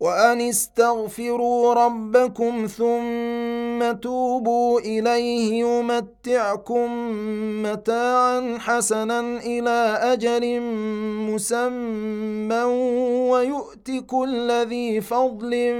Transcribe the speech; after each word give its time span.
وأن 0.00 0.40
استغفروا 0.40 1.74
ربكم 1.74 2.66
ثم 2.66 3.92
توبوا 4.00 4.80
إليه 4.80 5.64
يمتعكم 5.64 6.88
متاعا 7.62 8.58
حسنا 8.58 9.20
إلى 9.20 9.98
أجل 10.02 10.60
مسمى 11.30 12.62
ويؤت 13.30 13.90
كل 14.06 14.50
ذي 14.66 15.00
فضل 15.00 15.72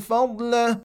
فضله. 0.00 0.78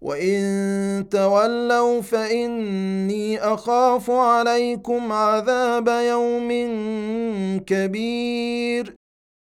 وإن 0.00 1.08
تولوا 1.10 2.00
فإني 2.00 3.38
أخاف 3.38 4.10
عليكم 4.10 5.12
عذاب 5.12 5.88
يوم 5.88 6.50
كبير. 7.66 9.05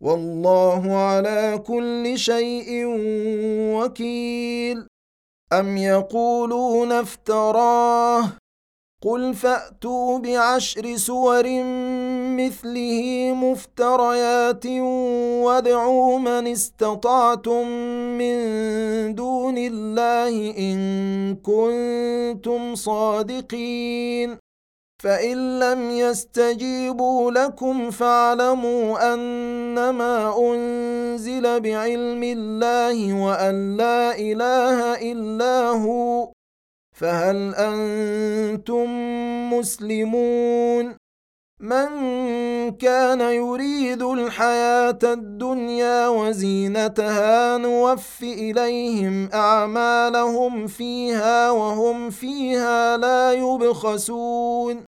والله 0.00 0.96
على 0.96 1.62
كل 1.66 2.18
شيء 2.18 2.84
وكيل. 3.76 4.86
أم 5.52 5.76
يقولون 5.76 6.92
افتراه؟ 6.92 8.32
قل 9.02 9.34
فأتوا 9.34 10.18
بعشر 10.18 10.96
سور 10.96 11.44
مثله 12.36 13.32
مفتريات 13.34 14.66
وادعوا 15.46 16.18
من 16.18 16.46
استطعتم 16.46 17.68
من 18.18 18.34
دون 19.14 19.58
الله 19.58 20.54
إن 20.58 20.78
كنتم 21.36 22.74
صادقين. 22.74 24.47
فإن 25.02 25.58
لم 25.58 25.90
يستجيبوا 25.90 27.30
لكم 27.30 27.90
فاعلموا 27.90 29.14
أنما 29.14 30.38
أنزل 30.38 31.60
بعلم 31.60 32.22
الله 32.22 33.24
وأن 33.24 33.76
لا 33.76 34.18
إله 34.18 35.12
إلا 35.12 35.68
هو 35.68 36.32
فهل 36.96 37.54
أنتم 37.54 38.88
مسلمون؟ 39.52 40.96
من 41.60 41.90
كان 42.70 43.20
يريد 43.20 44.02
الحياة 44.02 44.98
الدنيا 45.04 46.08
وزينتها 46.08 47.56
نوف 47.56 48.22
إليهم 48.22 49.28
أعمالهم 49.34 50.66
فيها 50.66 51.50
وهم 51.50 52.10
فيها 52.10 52.96
لا 52.96 53.32
يبخسون. 53.32 54.87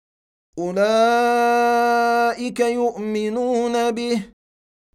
أولئك 0.61 2.59
يؤمنون 2.59 3.91
به 3.91 4.23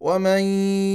ومن 0.00 0.40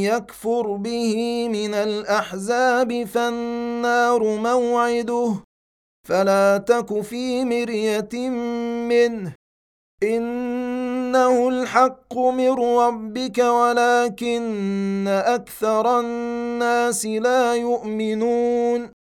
يكفر 0.04 0.76
به 0.76 1.48
من 1.50 1.74
الأحزاب 1.74 3.04
فالنار 3.04 4.24
موعده. 4.24 5.34
فلا 6.08 6.58
تك 6.58 7.02
في 7.02 7.46
مرية 7.46 8.30
منه. 8.90 9.34
إنه 10.04 11.50
الحق 11.50 12.18
من 12.18 12.50
ربك 12.54 13.38
ولكن 13.38 15.08
أكثر 15.08 16.00
الناس 16.00 17.06
لا 17.06 17.56
يؤمنون. 17.56 19.01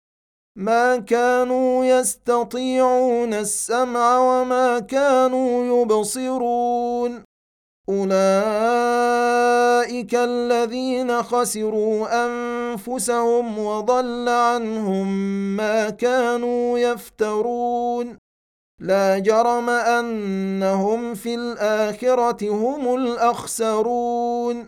ما 0.61 0.97
كانوا 0.97 1.85
يستطيعون 1.85 3.33
السمع 3.33 4.17
وما 4.19 4.79
كانوا 4.79 5.81
يبصرون. 5.81 7.23
أولئك 7.89 8.15
الذين 10.15 11.23
خسروا 11.23 12.25
أنفسهم 12.25 13.59
وضل 13.59 14.29
عنهم 14.29 15.07
ما 15.57 15.89
كانوا 15.89 16.79
يفترون. 16.79 18.17
لا 18.79 19.19
جرم 19.19 19.69
أنهم 19.69 21.13
في 21.13 21.35
الآخرة 21.35 22.49
هم 22.49 22.95
الأخسرون. 22.95 24.67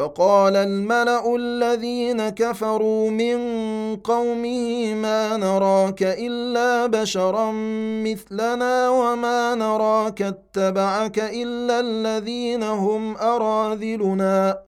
فقال 0.00 0.56
الملأ 0.56 1.36
الذين 1.36 2.28
كفروا 2.28 3.10
من 3.10 3.38
قومه 3.96 4.94
ما 4.94 5.36
نراك 5.36 6.02
إلا 6.02 6.86
بشرا 6.86 7.52
مثلنا 8.04 8.88
وما 8.90 9.54
نراك 9.54 10.22
اتبعك 10.22 11.18
إلا 11.18 11.80
الذين 11.80 12.62
هم 12.62 13.16
أراذلنا. 13.16 14.69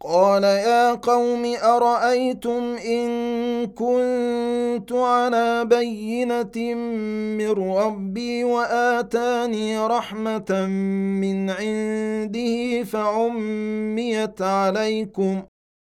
قال 0.00 0.44
يا 0.44 0.94
قوم 0.94 1.54
أرأيتم 1.62 2.76
إن 2.86 3.08
كنت 3.66 4.92
على 4.92 5.64
بينة 5.64 6.74
من 7.38 7.50
ربي 7.50 8.44
وآتاني 8.44 9.78
رحمة 9.78 10.66
من 11.20 11.50
عنده 11.50 12.82
فعميت 12.84 14.42
عليكم 14.42 15.42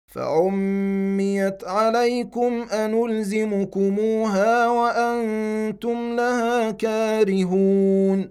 فعميت 0.07 1.65
عليكم 1.65 2.63
أنلزمكموها 2.73 4.69
وأنتم 4.69 6.17
لها 6.17 6.71
كارهون. 6.71 8.31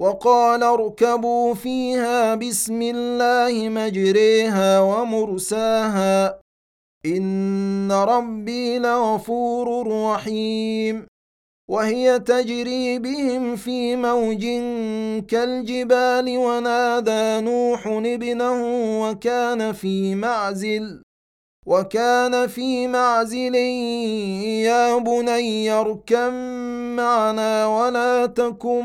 وقال 0.00 0.62
اركبوا 0.62 1.54
فيها 1.54 2.34
بسم 2.34 2.82
الله 2.82 3.68
مجريها 3.68 4.80
ومرساها. 4.80 6.40
إن 7.06 7.92
ربي 7.92 8.78
لغفور 8.78 9.86
رحيم. 10.12 11.06
وهي 11.70 12.18
تجري 12.18 12.98
بهم 12.98 13.56
في 13.56 13.96
موج 13.96 14.44
كالجبال 15.28 16.38
ونادى 16.38 17.40
نوح 17.46 17.86
ابنه 17.86 18.62
وكان 19.02 19.72
في 19.72 20.14
معزل 20.14 21.02
وكان 21.66 22.46
في 22.46 22.86
معزل 22.86 23.54
يا 24.64 24.98
بني 24.98 25.70
اركم 25.70 26.34
معنا 26.96 27.66
ولا 27.66 28.26
تكن 28.26 28.84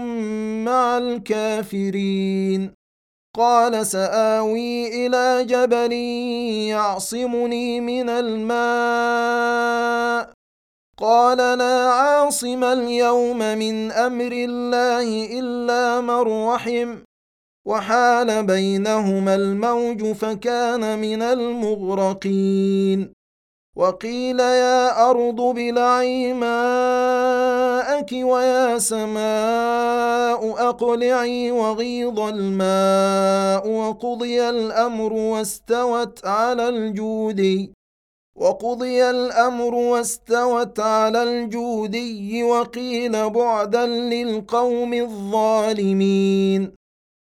مع 0.65 0.97
الكافرين. 0.97 2.71
قال 3.35 3.85
سآوي 3.85 5.07
إلى 5.07 5.45
جبل 5.45 5.93
يعصمني 6.71 7.81
من 7.81 8.09
الماء. 8.09 9.45
قال 10.97 11.37
لا 11.37 11.89
عاصم 11.89 12.63
اليوم 12.63 13.37
من 13.37 13.91
أمر 13.91 14.31
الله 14.31 15.39
إلا 15.39 16.01
من 16.01 16.47
رحم. 16.47 16.95
وحال 17.67 18.43
بينهما 18.43 19.35
الموج 19.35 20.11
فكان 20.11 20.99
من 20.99 21.21
المغرقين. 21.21 23.15
وقيل 23.75 24.39
يا 24.39 25.09
أرض 25.09 25.41
ابلعي 25.41 26.33
ماءك 26.33 28.11
ويا 28.11 28.79
سماء 28.79 30.69
أقلعي 30.69 31.51
وغيض 31.51 32.19
الماء 32.19 33.69
وقضي 33.69 34.49
الأمر 34.49 35.13
واستوت 35.13 36.25
على 36.25 36.69
الجودي. 36.69 37.73
وقضي 38.35 39.09
الأمر 39.09 39.75
واستوت 39.75 40.79
على 40.79 41.23
الجودي 41.23 42.43
وقيل 42.43 43.29
بعدا 43.29 43.85
للقوم 43.85 44.93
الظالمين. 44.93 46.84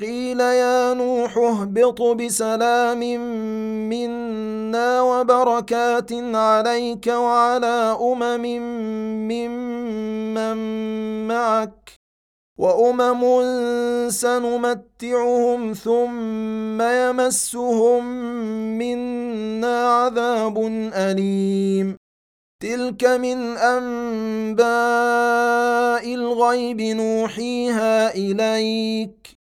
قيل 0.00 0.40
يا 0.40 0.94
نوح 0.94 1.38
اهبط 1.38 2.02
بسلام 2.02 2.98
منا 3.88 5.02
وبركات 5.02 6.12
عليك 6.34 7.06
وعلى 7.06 7.98
أمم 8.00 8.42
ممن 9.28 10.56
معك 11.28 11.92
وأمم 12.58 13.22
سنمتعهم 14.10 15.72
ثم 15.72 16.82
يمسهم 16.82 18.04
منا 18.78 19.88
عذاب 19.88 20.58
أليم. 20.94 21.96
تلك 22.62 23.04
من 23.04 23.56
أنباء 23.56 24.64
الغيب 26.14 26.80
نوحيها 26.80 28.14
إليك. 28.14 29.37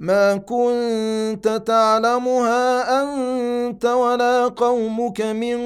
ما 0.00 0.36
كنت 0.36 1.62
تعلمها 1.66 3.02
أنت 3.02 3.84
ولا 3.84 4.48
قومك 4.48 5.20
من 5.20 5.58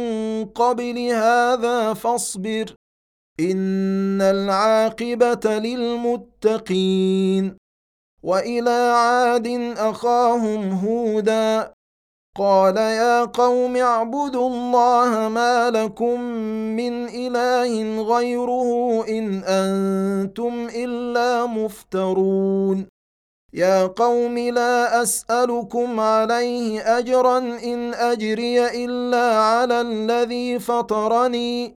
قبل 0.44 0.98
هذا 0.98 1.94
فاصبر. 1.94 2.74
إن 3.40 4.22
العاقبة 4.22 5.58
للمتقين. 5.58 7.56
وإلى 8.22 8.92
عاد 8.94 9.74
أخاهم 9.78 10.70
هودا. 10.72 11.72
قال 12.36 12.76
يا 12.76 13.24
قوم 13.24 13.76
اعبدوا 13.76 14.48
الله 14.48 15.28
ما 15.28 15.70
لكم 15.70 16.20
من 16.76 17.08
إله 17.08 18.02
غيره 18.02 19.04
إن 19.08 19.42
أنتم 19.44 20.68
إلا 20.74 21.46
مفترون. 21.46 22.93
يا 23.54 23.86
قوم 23.86 24.38
لا 24.38 25.02
أسألكم 25.02 26.00
عليه 26.00 26.98
أجرا 26.98 27.38
إن 27.38 27.94
أجري 27.94 28.84
إلا 28.84 29.38
على 29.38 29.80
الذي 29.80 30.58
فطرني. 30.58 31.74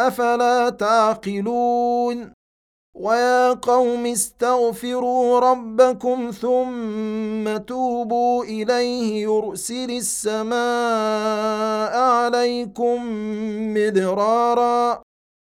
أفلا 0.00 0.70
تعقلون؟ 0.70 2.32
ويا 2.96 3.52
قوم 3.52 4.06
استغفروا 4.06 5.40
ربكم 5.40 6.30
ثم 6.30 7.56
توبوا 7.56 8.44
إليه 8.44 9.22
يرسل 9.22 9.90
السماء 9.90 10.52
عليكم 11.96 13.02
مدرارا. 13.74 15.01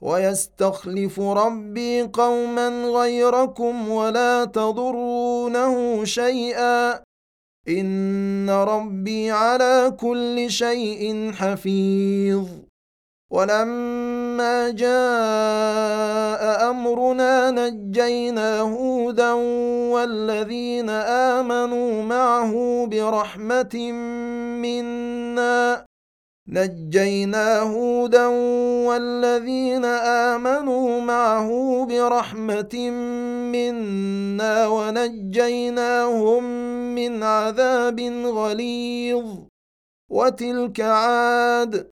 ويستخلف 0.00 1.20
ربي 1.20 2.02
قوما 2.02 2.84
غيركم 2.84 3.88
ولا 3.88 4.44
تضرونه 4.44 6.04
شيئا. 6.04 7.00
إن 7.68 8.50
ربي 8.50 9.30
على 9.30 9.96
كل 10.00 10.50
شيء 10.50 11.32
حفيظ. 11.32 12.46
ولما 13.30 14.70
جاء 14.70 16.70
أمرنا 16.70 17.50
نجينا 17.50 18.60
هودا 18.60 19.32
والذين 19.92 20.90
آمنوا 20.90 22.02
معه 22.02 22.86
برحمة 22.86 23.92
منا. 24.62 25.89
نجينا 26.52 27.60
هودا 27.60 28.26
والذين 28.86 29.84
آمنوا 29.84 31.00
معه 31.00 31.48
برحمة 31.86 32.90
منا 33.54 34.66
ونجيناهم 34.66 36.44
من 36.94 37.22
عذاب 37.22 38.00
غليظ. 38.24 39.26
وتلك 40.10 40.80
عاد 40.80 41.90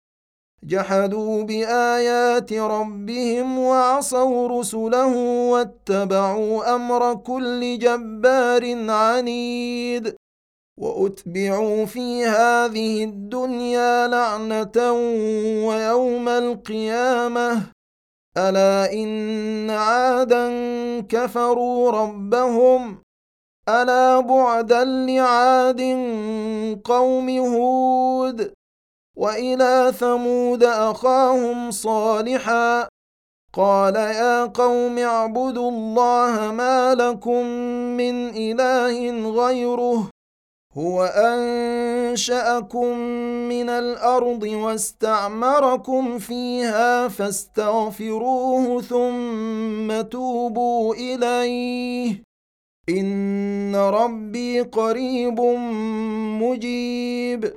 جحدوا 0.62 1.42
بآيات 1.42 2.52
ربهم 2.52 3.58
وعصوا 3.58 4.48
رسله 4.48 5.16
واتبعوا 5.52 6.74
أمر 6.74 7.14
كل 7.14 7.78
جبار 7.78 8.90
عنيد. 8.90 10.14
وأتبعوا 10.78 11.84
في 11.86 12.24
هذه 12.24 13.04
الدنيا 13.04 14.06
لعنة 14.06 14.92
ويوم 15.66 16.28
القيامة. 16.28 17.62
ألا 18.36 18.92
إن 18.92 19.70
عادا 19.70 20.46
كفروا 21.00 21.90
ربهم؟ 21.90 23.02
ألا 23.68 24.20
بعدا 24.20 24.84
لعاد 24.84 25.80
قوم 26.84 27.28
هود؟ 27.30 28.52
وإلى 29.16 29.92
ثمود 29.98 30.64
أخاهم 30.64 31.70
صالحا؟ 31.70 32.88
قال 33.52 33.96
يا 33.96 34.44
قوم 34.46 34.98
اعبدوا 34.98 35.70
الله 35.70 36.52
ما 36.52 36.94
لكم 36.94 37.46
من 37.96 38.28
إله 38.28 39.30
غيره. 39.30 40.10
هو 40.78 41.04
أنشأكم 41.04 42.98
من 43.48 43.70
الأرض 43.70 44.42
واستعمركم 44.42 46.18
فيها 46.18 47.08
فاستغفروه 47.08 48.82
ثم 48.82 50.00
توبوا 50.00 50.94
إليه. 50.94 52.22
إن 52.88 53.76
ربي 53.76 54.60
قريب 54.60 55.40
مجيب. 56.42 57.54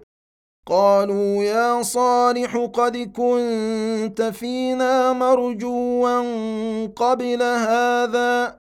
قالوا 0.67 1.43
يا 1.43 1.81
صالح 1.81 2.69
قد 2.73 2.97
كنت 2.97 4.21
فينا 4.21 5.13
مرجوا 5.13 6.87
قبل 6.87 7.43
هذا. 7.43 8.60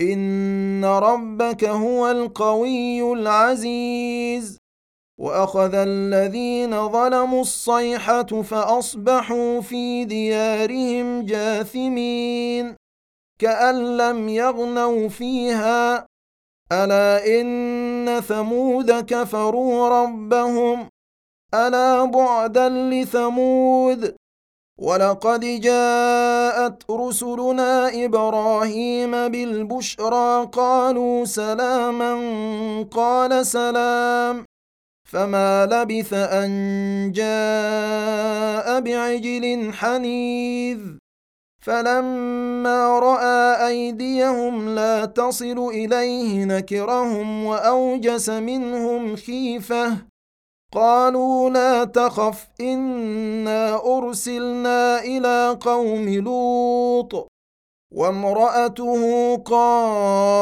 ان 0.00 0.84
ربك 0.84 1.64
هو 1.64 2.10
القوي 2.10 3.12
العزيز 3.12 4.58
واخذ 5.20 5.74
الذين 5.74 6.88
ظلموا 6.88 7.40
الصيحه 7.40 8.42
فاصبحوا 8.42 9.60
في 9.60 10.04
ديارهم 10.04 11.26
جاثمين 11.26 12.76
كان 13.40 13.96
لم 13.96 14.28
يغنوا 14.28 15.08
فيها 15.08 16.06
الا 16.72 17.40
ان 17.40 18.20
ثمود 18.20 18.92
كفروا 18.92 19.88
ربهم 19.88 20.88
الا 21.54 22.04
بعدا 22.04 22.68
لثمود 22.68 24.16
ولقد 24.78 25.40
جاءت 25.40 26.90
رسلنا 26.90 28.04
إبراهيم 28.04 29.10
بالبشرى 29.10 30.48
قالوا 30.52 31.24
سلاما 31.24 32.12
قال 32.90 33.46
سلام 33.46 34.44
فما 35.04 35.66
لبث 35.66 36.12
ان 36.12 37.12
جاء 37.12 38.80
بعجل 38.80 39.72
حنيذ 39.72 40.78
فلما 41.60 42.98
راى 42.98 43.68
ايديهم 43.68 44.68
لا 44.74 45.04
تصل 45.04 45.58
اليه 45.74 46.44
نكرهم 46.44 47.44
واوجس 47.44 48.28
منهم 48.30 49.16
خيفه 49.16 49.96
قالوا 50.76 51.50
لا 51.50 51.84
تخف 51.84 52.48
إنا 52.60 53.96
أرسلنا 53.98 54.98
إلى 54.98 55.58
قوم 55.60 56.08
لوط. 56.08 57.28
وامرأته 57.94 59.36
قائمة 59.36 60.36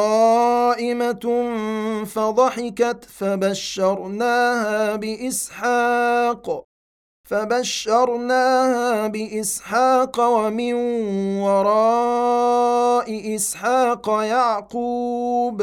فضحكت 2.05 3.05
فبشرناها 3.05 4.97
بإسحاق. 4.97 6.65
فبشرناها 7.31 9.07
بإسحاق 9.07 10.21
ومن 10.21 10.75
وراء 11.41 13.35
إسحاق 13.35 14.11
يعقوب. 14.11 15.63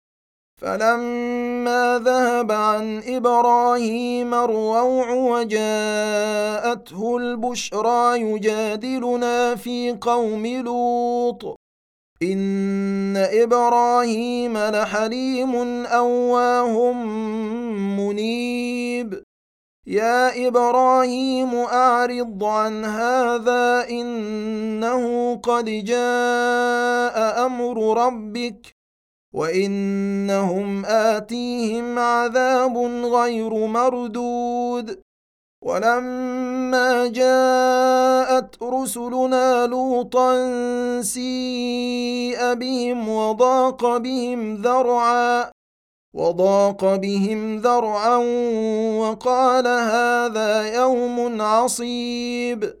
فلما 0.61 2.01
ذهب 2.05 2.51
عن 2.51 3.01
إبراهيم 3.07 4.33
الروع 4.33 5.11
وجاءته 5.11 7.17
البشرى 7.17 8.21
يجادلنا 8.21 9.55
في 9.55 9.97
قوم 10.01 10.45
لوط. 10.45 11.55
إن 12.23 13.17
إبراهيم 13.17 14.57
لحليم 14.57 15.55
أواه 15.85 16.93
منيب. 17.97 19.23
يا 19.87 20.47
إبراهيم 20.47 21.55
أعرض 21.55 22.43
عن 22.43 22.85
هذا 22.85 23.89
إنه 23.89 25.35
قد 25.35 25.65
جاء 25.65 27.45
أمر 27.45 28.05
ربك. 28.05 28.80
وانهم 29.33 30.85
اتيهم 30.85 31.99
عذاب 31.99 32.77
غير 33.05 33.53
مردود 33.67 34.99
ولما 35.61 37.07
جاءت 37.07 38.63
رسلنا 38.63 39.67
لوطا 39.67 40.31
سيء 41.01 42.53
بهم 42.53 43.09
وضاق 43.09 43.97
بهم 43.97 44.55
ذرعا 44.55 45.51
وضاق 46.13 46.95
بهم 46.95 47.57
ذرعا 47.57 48.15
وقال 48.97 49.67
هذا 49.67 50.75
يوم 50.75 51.41
عصيب 51.41 52.80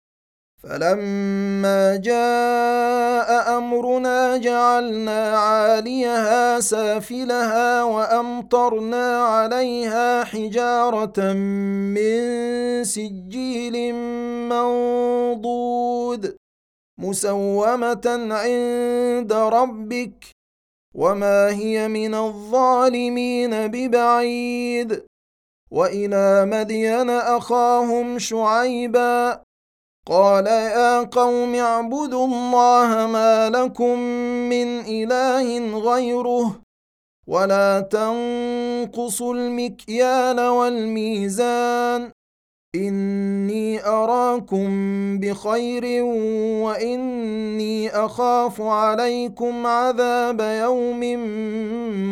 فلما 0.63 1.95
جاء 1.95 3.57
أمرنا 3.57 4.37
جعلنا 4.37 5.37
عاليها 5.37 6.59
سافلها 6.59 7.83
وأمطرنا 7.83 9.23
عليها 9.23 10.23
حجارة 10.23 11.33
من 11.97 12.21
سجيل 12.83 13.93
منضود 14.49 16.35
مسومة 16.99 18.27
عند 18.31 19.33
ربك 19.33 20.25
وما 20.95 21.49
هي 21.49 21.87
من 21.87 22.15
الظالمين 22.15 23.67
ببعيد 23.67 25.03
وإلى 25.71 26.45
مدين 26.45 27.09
أخاهم 27.09 28.19
شعيبا 28.19 29.41
قال 30.07 30.47
يا 30.47 31.03
قوم 31.03 31.55
اعبدوا 31.55 32.25
الله 32.25 33.07
ما 33.07 33.49
لكم 33.49 33.99
من 34.49 34.79
إله 34.79 35.79
غيره 35.79 36.61
ولا 37.27 37.79
تنقصوا 37.79 39.33
المكيال 39.33 40.39
والميزان 40.39 42.11
إني 42.75 43.85
أراكم 43.85 44.69
بخير 45.19 46.03
وإني 46.63 47.89
أخاف 47.89 48.61
عليكم 48.61 49.67
عذاب 49.67 50.41
يوم 50.41 51.01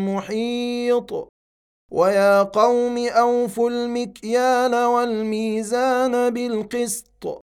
محيط 0.06 1.30
ويا 1.91 2.43
قوم 2.43 2.97
أوفوا 3.08 3.69
المكيال 3.69 4.75
والميزان 4.75 6.30
بالقسط 6.30 7.48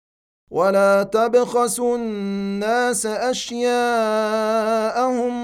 ولا 0.50 1.02
تبخسوا 1.02 1.96
الناس 1.96 3.06
أشياءهم 3.06 3.76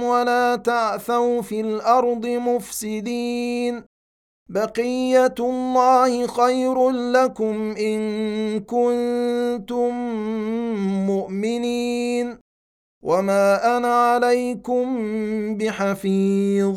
ولا 0.02 0.56
تعثوا 0.56 1.42
في 1.42 1.60
الأرض 1.60 2.26
مفسدين. 2.26 3.84
بقية 4.48 5.34
الله 5.40 6.26
خير 6.26 6.90
لكم 6.90 7.74
إن 7.76 8.00
كنتم 8.60 9.94
مؤمنين. 11.06 12.38
وما 13.02 13.76
أنا 13.76 14.12
عليكم 14.12 14.86
بحفيظ. 15.56 16.76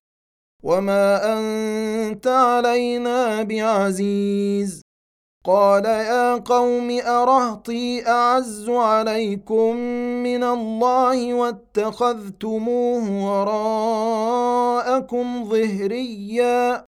وما 0.63 1.33
انت 1.33 2.27
علينا 2.27 3.43
بعزيز. 3.43 4.81
قال 5.45 5.85
يا 5.85 6.35
قوم 6.35 6.99
ارهطي 7.01 8.07
اعز 8.07 8.69
عليكم 8.69 9.75
من 10.23 10.43
الله 10.43 11.33
واتخذتموه 11.33 13.03
وراءكم 13.41 15.25
ظهريا. 15.49 16.85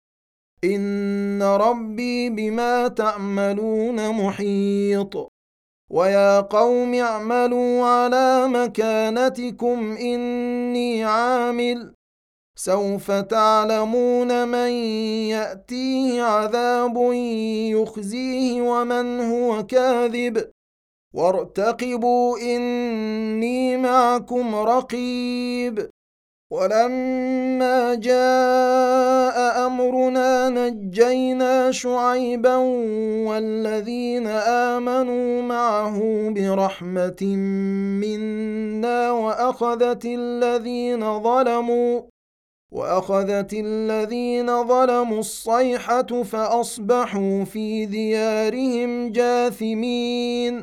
ان 0.64 1.44
ربي 1.44 2.30
بما 2.30 2.88
تعملون 2.88 4.10
محيط. 4.10 5.30
ويا 5.90 6.40
قوم 6.40 6.94
اعملوا 6.94 7.86
على 7.86 8.48
مكانتكم 8.48 9.98
اني 9.98 11.04
عامل. 11.04 11.94
سوف 12.56 13.12
تعلمون 13.12 14.48
من 14.48 14.70
يأتيه 15.30 16.22
عذاب 16.22 16.98
يخزيه 17.72 18.62
ومن 18.62 19.20
هو 19.20 19.66
كاذب. 19.66 20.52
وارتقبوا 21.14 22.38
إني 22.38 23.78
معكم 23.78 24.56
رقيب. 24.56 25.90
ولما 26.52 27.96
جاء 27.96 29.66
أمرنا 29.66 30.50
نجينا 30.50 31.72
شعيبا 31.72 32.56
والذين 33.28 34.28
آمنوا 34.28 35.42
معه 35.42 36.00
برحمة 36.30 37.24
منا 38.02 39.12
وأخذت 39.12 40.06
الذين 40.06 41.24
ظلموا. 41.24 42.13
وأخذت 42.74 43.54
الذين 43.54 44.68
ظلموا 44.68 45.20
الصيحة 45.20 46.24
فأصبحوا 46.24 47.44
في 47.44 47.86
ديارهم 47.86 49.12
جاثمين 49.12 50.62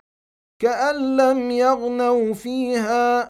كأن 0.62 1.16
لم 1.16 1.50
يغنوا 1.50 2.34
فيها. 2.34 3.28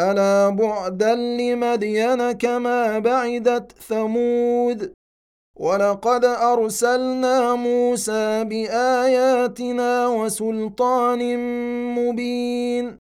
ألا 0.00 0.48
بعدا 0.48 1.14
لمدين 1.14 2.32
كما 2.32 2.98
بعدت 2.98 3.72
ثمود. 3.72 4.92
ولقد 5.56 6.24
أرسلنا 6.24 7.54
موسى 7.54 8.44
بآياتنا 8.44 10.08
وسلطان 10.08 11.38
مبين. 11.94 12.98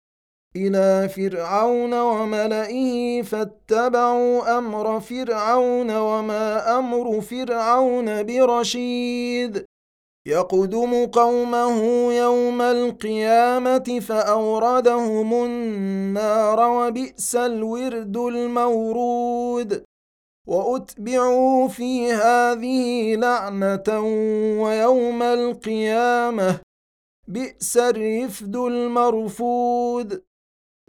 إلى 0.56 1.10
فرعون 1.10 1.94
وملئه 1.94 3.22
فاتبعوا 3.22 4.58
أمر 4.58 5.00
فرعون 5.00 5.98
وما 5.98 6.80
أمر 6.80 7.22
فرعون 7.22 8.24
برشيد. 8.24 9.66
يقدم 10.28 11.06
قومه 11.06 11.84
يوم 12.14 12.62
القيامة 12.62 14.00
فأوردهم 14.08 15.34
النار 15.34 16.70
وبئس 16.70 17.36
الورد 17.36 18.18
المورود. 18.18 19.84
وأتبعوا 20.48 21.68
في 21.68 22.12
هذه 22.12 23.16
لعنة 23.16 24.00
ويوم 24.62 25.24
القيامة 25.24 26.60
بئس 27.28 27.78
الرفد 27.78 28.56
المرفود. 28.56 30.22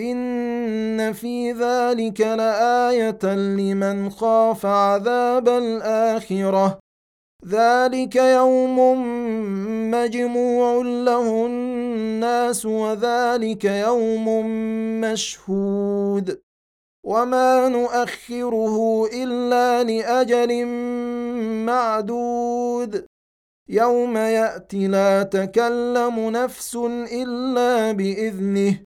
ان 0.00 1.12
في 1.12 1.52
ذلك 1.52 2.20
لايه 2.20 3.34
لمن 3.34 4.10
خاف 4.10 4.66
عذاب 4.66 5.48
الاخره 5.48 6.78
ذلك 7.46 8.16
يوم 8.16 8.78
مجموع 9.90 10.82
له 10.82 11.46
الناس 11.46 12.66
وذلك 12.66 13.64
يوم 13.64 14.46
مشهود 15.00 16.40
وما 17.06 17.68
نؤخره 17.68 19.06
الا 19.12 19.84
لاجل 19.84 20.66
معدود 21.66 23.06
يوم 23.68 24.16
ياتي 24.16 24.86
لا 24.86 25.22
تكلم 25.22 26.30
نفس 26.30 26.76
الا 27.12 27.92
باذنه 27.92 28.87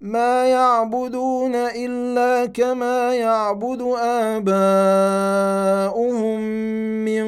ما 0.00 0.48
يعبدون 0.48 1.54
الا 1.54 2.46
كما 2.46 3.14
يعبد 3.14 3.82
اباؤهم 4.36 6.40
من 7.04 7.26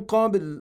قبل 0.00 0.60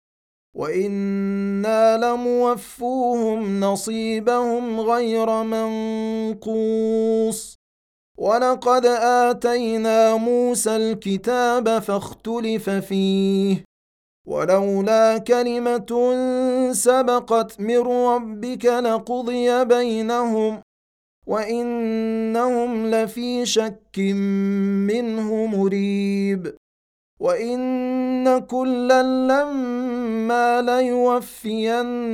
وأنا 0.57 1.97
لموفوهم 1.97 3.61
نصيبهم 3.61 4.81
غير 4.81 5.43
منقوص 5.43 7.59
ولقد 8.19 8.87
اتينا 8.87 10.17
موسى 10.17 10.77
الكتاب 10.77 11.79
فاختلف 11.79 12.71
فيه 12.71 13.65
ولولا 14.27 15.19
كلمه 15.19 16.13
سبقت 16.73 17.61
من 17.61 17.79
ربك 17.79 18.65
لقضي 18.65 19.65
بينهم 19.65 20.63
وانهم 21.29 22.87
لفي 22.87 23.47
شك 23.47 23.99
منه 24.89 25.47
مريب 25.47 26.57
وان 27.21 28.39
كلا 28.39 29.03
لما 29.03 30.63
ليوفينهم 30.63 32.09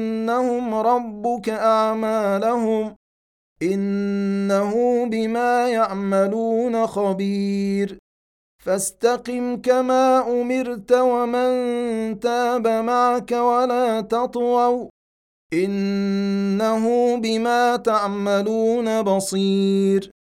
ربك 0.75 1.49
اعمالهم 1.49 2.97
انه 3.63 5.05
بما 5.07 5.69
يعملون 5.69 6.87
خبير 6.87 7.99
فاستقم 8.65 9.61
كما 9.61 10.31
امرت 10.41 10.93
ومن 10.93 11.51
تاب 12.21 12.69
معك 12.69 13.33
ولا 13.33 14.01
تطووا 14.01 14.89
إنه 15.65 17.17
بما 17.17 17.77
تعملون 17.77 19.03
بصير. 19.03 20.15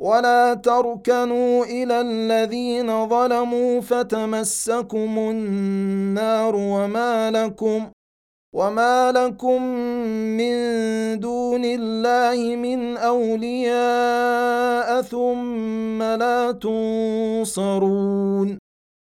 ولا 0.00 0.54
تركنوا 0.54 1.64
إلى 1.64 2.00
الذين 2.00 3.08
ظلموا 3.08 3.80
فتمسكم 3.80 5.18
النار 5.18 6.56
وما 6.56 7.30
لكم 7.30 7.86
وما 8.54 9.12
لكم 9.12 9.62
من 10.38 10.54
دون 11.20 11.64
الله 11.64 12.56
من 12.56 12.96
أولياء 12.96 15.02
ثم 15.02 16.02
لا 16.02 16.52
تنصرون. 16.52 18.59